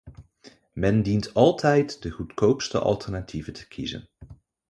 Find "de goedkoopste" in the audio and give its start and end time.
2.03-2.79